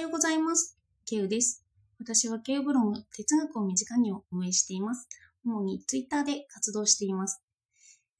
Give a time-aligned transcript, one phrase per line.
[0.00, 0.78] ようございます。
[1.06, 1.64] ケウです。
[1.98, 5.08] 私はケウブログ哲学を身近にを運営しています。
[5.44, 7.42] 主にツイッターで活動しています。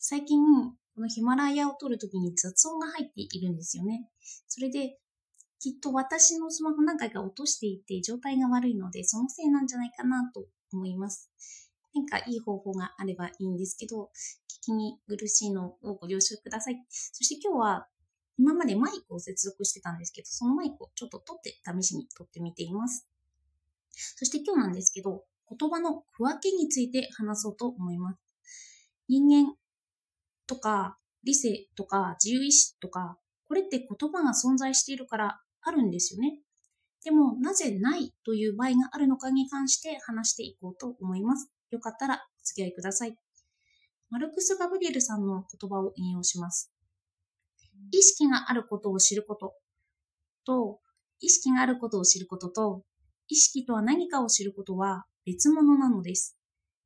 [0.00, 0.40] 最近、
[0.96, 4.08] このヒマラヤを撮るときに雑音が入っているんですよね。
[4.48, 4.98] それで、
[5.60, 11.30] きっと私のスマホ何回か落としていて状態が悪いので、そのせいなんじゃないかなと思います。
[11.94, 14.10] 何かいい方法があればいいんですけど、
[14.50, 16.84] 聞きに苦しいのをご了承ください。
[16.88, 17.86] そして今日は
[18.38, 23.08] 今までマイクを接続してたんですけど、そのマイクをちょっと取って試しに取ってみています。
[24.16, 28.18] そして今日なんですけど、言葉の区分けについて話そうと思います。
[29.08, 29.54] 人間
[30.46, 36.40] とか理性とか自由意志とか、これって言葉が存在しているからあるんですよね。
[37.04, 41.50] でも、なぜないという場合があるのかに関して話していこうと思います。
[41.70, 43.16] よかったらお付き合いください。
[44.10, 46.72] マルクス・ガブリエルさんの言葉を引用します。
[47.92, 49.54] 意識があることを知ること
[50.44, 50.80] と、
[51.20, 52.84] 意識があることを知ることと、
[53.28, 56.38] 意識とは何かを知ることは別物なのです。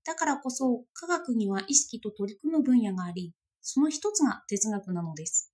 [0.05, 5.53] だからこそ科学には意識と取り組む分野があり、その一つが哲学なのです。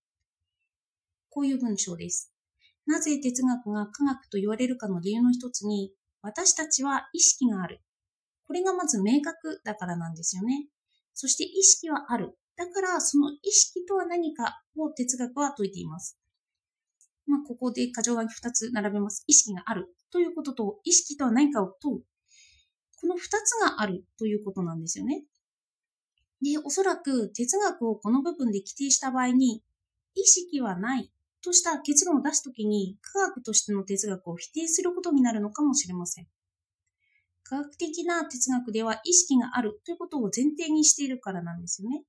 [1.29, 2.33] こういう文章です。
[2.87, 7.83] なぜ哲学が科学と言われるかの理由の一つに、私たちは意識がある。
[8.47, 10.69] これがまず明確だからなんですよね。
[11.13, 12.39] そして意識はある。
[12.59, 16.19] だからその意識とは何かを哲学は説いています。
[17.29, 19.23] まあ、ここで箇条書き2つ並べます。
[19.29, 22.03] 意識があるということと、意識とは何かを問う。
[23.01, 25.25] この2つがあるということなんですよね。
[26.43, 29.63] で、おそらく哲学をこの部分で規定した場合に、
[30.17, 31.13] 意識はない
[31.45, 36.27] とした結論を出すときに、科学としての哲学を否定することになるのかもしれません。
[37.45, 42.03] 科学的な哲学では意識があるということを前提にしているからなんですよね。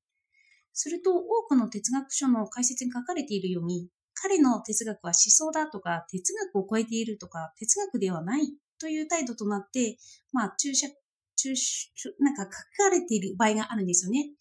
[0.73, 9.97] すると、多くの哲学書の解説に書かれているように、彼の哲学は思想だとか、哲学を超えているとか、哲学ではないという態度となって、
[10.33, 10.93] まあ、注釈、
[11.35, 14.31] 注釈、なんか書かれている場合があるんですよね。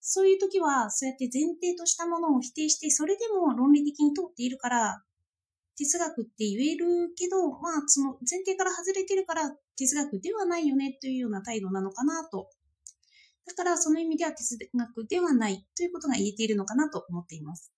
[0.00, 5.02] そういう時は、そうやって前提としたものを否定して、それでも論理的に通っているから、
[5.76, 12.50] 哲学って言えるけど、まあ、その前提から外れてるから、哲学ではないよねというような態度なのかなと。
[13.46, 17.72] だから、その意味では哲学ではないということが言えているのかなと思っています。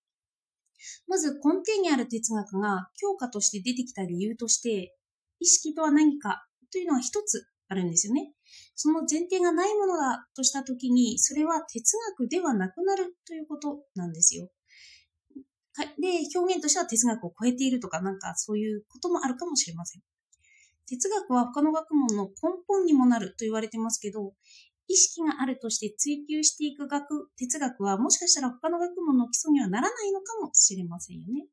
[1.09, 4.97] まず根底にある哲学が教科として出てきた理由として、
[5.41, 8.32] 意識とは何かというのは一つあるんですよね。
[8.75, 14.50] その前提がないものだとしたときに、それは哲学ではなくなるということなんですよ。
[16.00, 20.03] で、表現としては哲学を超えているとか、なんかそういうこともあるかもしれません。
[20.87, 22.34] 哲学は他の学問の根
[22.66, 24.32] 本にもなると言われてますけど、
[24.89, 31.47] 意識があるとして追求していく学、哲学はもしかしたら他の学問の基礎にはならないのかもしれませんよね。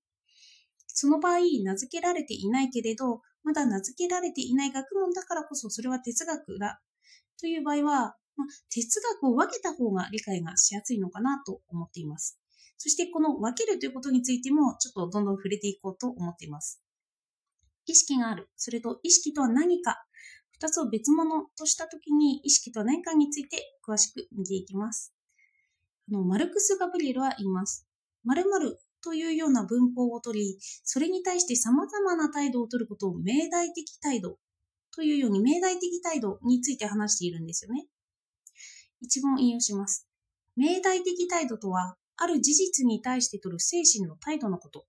[0.87, 6.81] その場合、名付けられていないけれど、まだ名付けられていない学問だからこそそれは哲学だ
[7.39, 12.39] という場合は、まあ、哲学を分けた方が理解がしやすいのかなと思っています。
[12.77, 16.81] そしてこの分けるということについてもちょっとどんどん触れていこうと思っています。
[17.85, 18.49] 意識がある。
[18.55, 20.05] それと意識とは何か。
[20.63, 25.13] 二つを別物としたときに意識とは何かについて詳しく見ていきます。
[26.09, 27.85] あのマルクス・ガブリエルは言います。
[28.23, 34.37] 〇〇というような文法を取り、それに対して様々な態度を取ることを命題的態度
[34.95, 37.85] というように命題的態度について話しているんですよね。
[39.01, 40.07] 一問引用します。
[40.55, 44.85] 命題的態度とは、ある事実に対して取る精神の態度のこと。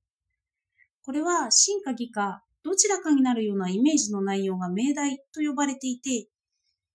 [1.04, 6.28] これは真か偽かどちらかになるようなイメージの内容が命題と呼ばれていて、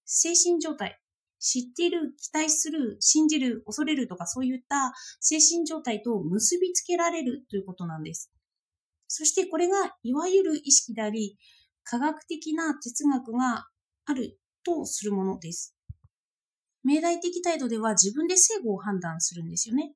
[0.05, 0.99] 精神状態、
[1.37, 8.31] 知っている、期待する、信じる、恐れるとかそういった精神状態と結びつけられるということなんです。
[9.07, 11.37] そしてこれがいわゆる意識であり、
[11.83, 13.67] 科学的な哲学が
[14.05, 15.75] あるとするものです。
[16.83, 19.93] 命題的態度では自分で正誤を判断するんですよね。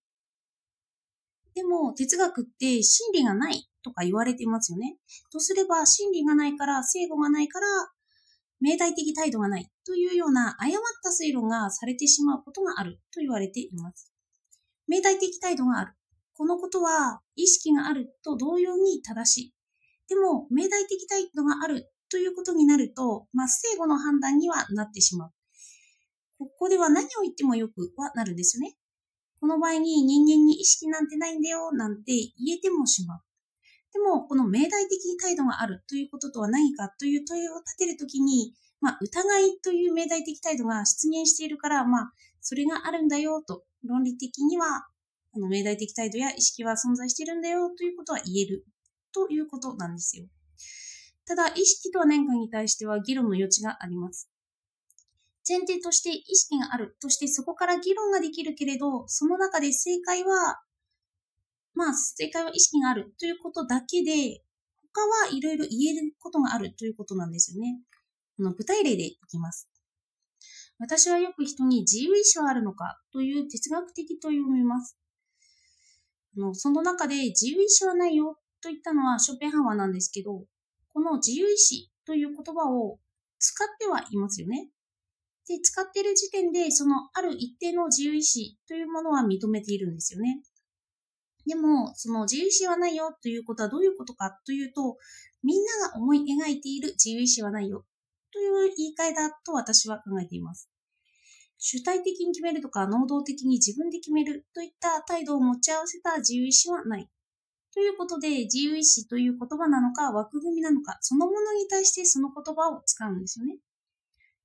[1.56, 4.98] でも哲学って真理がないとか言われてますよね。
[5.32, 7.68] とすれば真理がないから正誤がないから
[8.60, 14.12] 命題的態度がないというような誤った推論がされてしまうことがあると言われています。
[14.88, 15.94] 命題的態度がある。
[16.36, 19.54] このことは意識があると同様に正しい。
[20.08, 25.32] でも命題的態度があるということになると、まあ、正誤の判断にはなってしまう。
[26.40, 28.76] ここでは何を言ってもよくはなるんですよね。
[29.40, 33.22] この場合に人間に意識なんてないんだよなんて言えてもしまう。
[33.94, 42.12] でも、この命題的態度があるということとは何かという問いを立てるときに、まあ、疑いという命題的態度が出現しているから、まあ、
[42.42, 44.88] それがあるんだよと、論理的には、
[45.32, 48.66] この命題的態度や意識は存在しているんだよということは言える
[49.14, 50.26] ということなんですよ。
[51.26, 54.30] ただ、意識とは何かに対しては議論の余地があります。
[55.48, 60.62] 前提として意識があるとしてそこから議論ができるけれど、その中で正解は、
[61.76, 64.42] まあ正解は意識があるということだけで、
[64.94, 67.80] 他はいろいろ言えることがあるということなんですよね。
[68.38, 69.70] この具体例でいきます。
[70.80, 74.98] 私はよく人に自由意志はあるのかという哲学的と読みます。
[76.38, 80.46] のその中で自由意志はないよと言ったのはショペンハワーなんですけど、
[80.94, 83.00] この自由意志という言葉を
[83.40, 84.70] 使ってはいますよね。
[85.48, 90.42] で、使っている時点で、そのある一定の自由意志というものは認めているんですよね。
[91.46, 94.98] でも、その自由意志はないよということはどういうことかというと、
[95.44, 97.86] みんなが思い描いている自由意志はないよ
[98.32, 100.70] という言い換えだと私は考えています。
[101.58, 107.10] 主体的に決めるとか、能動的に自分で決めるといった態度を持ち合わせた自由意志はない。
[107.74, 113.58] ということで、自由意志という言葉なのか、枠組みなのか、そのものに対してその言葉を使うんですよね。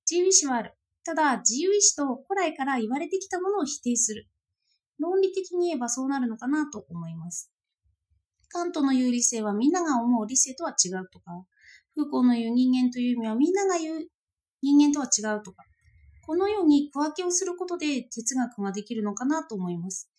[0.08, 0.74] 自由意志はある。
[1.04, 4.28] ただ、自由意志と古来から言われてきたものを否定する。
[4.98, 7.52] 論理的に言えばそうなるのかなと思います。
[8.50, 11.44] カントの言う理性はみんなが思う理性とは違うとか、
[11.94, 14.06] フーコーの言う人間という意味はみんなが言う
[14.62, 15.64] 人間とは違うとか、
[16.26, 20.10] このように区分けをすることで哲学ができるのかなと思います。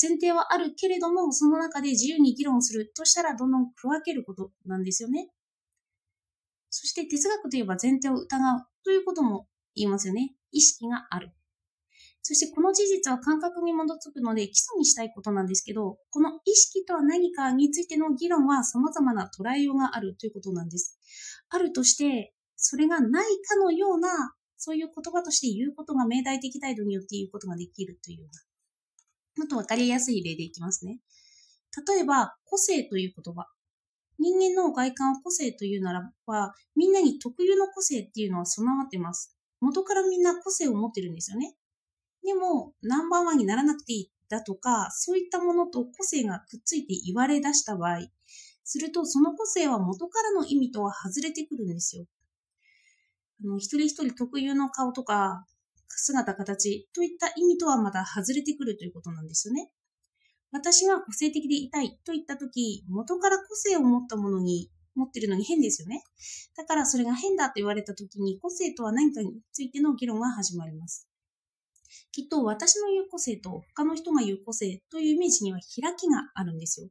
[0.00, 5.28] 前提はあるけれども、その中で自由に議論するとしたらどんどん区分けることなんですよね。
[6.70, 9.46] そして哲学といえば前提を疑うということも
[9.76, 10.34] 言いますよね。
[10.50, 11.30] 意識がある。
[12.32, 20.98] そしてこの事実は感覚に基づくので基礎にしたいことなんですけど、この意識とは何かについての議論は様々な捉えようがあるということなんです。
[21.50, 24.08] あるとして、それがないかのような、
[24.56, 28.28] そういう言葉として言うことが命題的態度によって言うことができるというよ
[29.36, 31.00] うな、もっとわかりやすい例でいきますね。
[31.86, 33.44] 例えば、個性という言葉。
[34.18, 39.36] 人間の外観を個性というならば、みんなに特有の個性っていうのは備わってます。
[39.60, 41.56] 元からみんな個性を持ってるんですよね。
[42.24, 48.08] でも、ナンバーワンにならなくていいだとか、そういったものと個性がくっついて言われ出した場合、
[48.64, 52.06] するとその個性は元からの意味とは外れてくるんですよ。
[53.44, 55.46] あの一人一人特有の顔とか、
[55.88, 59.70] 姿、形といった意味とはまた外れてくるということなんですよね。
[60.52, 66.04] 私が個性的でいたいといったとき、元から個性を持ったものに持ってるのに変ですよね。
[66.56, 71.08] だからそれが変だと言われた時に個性とは何かについての議論が始まります。
[72.12, 76.88] きっと私の言う個性と他の人が言う個性というイメージには開きがあるんですよ。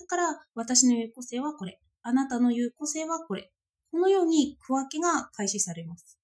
[0.00, 1.80] だから私の言う個性はこれ。
[2.02, 3.52] あなたの言う個性はこれ。
[3.90, 6.18] このように区分けが開始されます。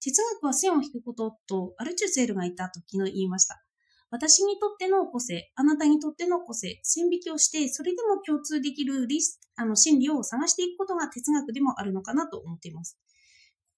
[0.00, 3.62] 哲学は線を引くこととアルチューセールがいたと昨日言いました。
[4.10, 12.98] 私にとっての個性、あなたにとっての個性、線引きをして、それでも共通できるリスあの心理を探していくことが哲学でもあるのかなと思っています。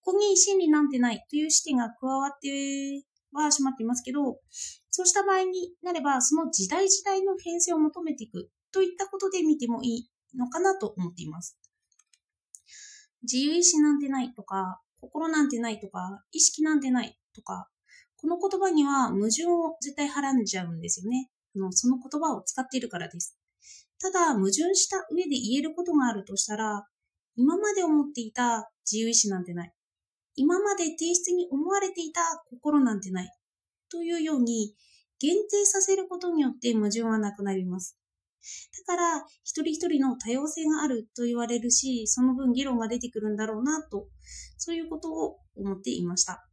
[0.02, 3.05] ここに心理なんてないという視点が加わって
[3.42, 4.38] はしまっていますけど、
[4.90, 11.58] そうした場合になれば、その時代時代の変遷を求めていくといったことで見てもいいのかなと思っています。
[13.22, 17.69] 自由意志なんてないとか、心なんてないとか、意識なんてないとか、
[18.16, 21.30] この言葉には矛盾を絶対はらんじゃうんですよね。
[21.56, 23.38] あのその言葉を使っているからです。
[24.00, 26.87] ただ、矛盾した上で言えることがあるとしたら、
[27.37, 29.74] 今まで思っていた自由意志なんてない。
[30.37, 33.31] 今まで提出に思われていた心なんてない。
[33.91, 34.75] というように、
[35.21, 37.99] 限定させることによって矛盾はなくなります。
[38.87, 44.09] だから、一人一人の多様性があると言われるし、その分議論が出てくるんだろうなと、
[44.59, 46.47] そういうことを思っていました。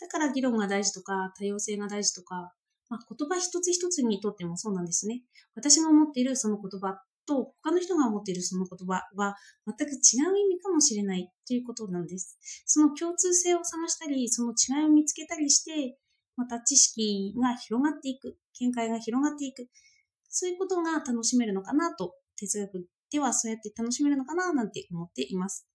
[0.00, 2.52] だから議論が大事とか、多様性が大事とか、
[2.88, 5.22] まあ、言葉一つ一つにとってもそうなんですね。
[5.54, 12.38] 私が思っているその言葉と他の人が思っているその言葉は全く違う意味かもしれないということなんです。
[12.64, 15.98] その共通性を探したり、その違いを見つけたりして、
[16.36, 19.68] また知識が広がっていく、見解が広がっていく、
[20.30, 25.66] そういうことが楽しめるのかなと、哲学ではそうやって楽しめるのかななんて思っています。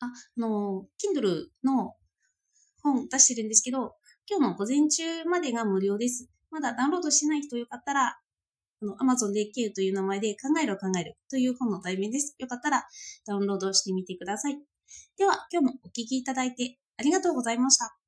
[0.00, 0.10] あ、あ
[0.40, 1.94] の、Kindle の
[2.82, 3.96] 本出してるんですけど、
[4.30, 6.30] 今日の午前中までが無料です。
[6.50, 8.18] まだダウンロードしてない人よかったら、
[8.80, 12.34] あの、Amazon で Q という名前で考えろ考えるという本の題名です。
[12.38, 12.84] よかったら
[13.26, 14.58] ダウンロードしてみてください。
[15.16, 18.07] では、今日もお聴きいただいてありがとうございました。